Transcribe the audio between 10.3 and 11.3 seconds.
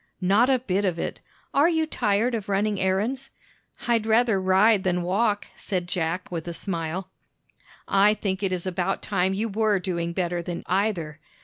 than either.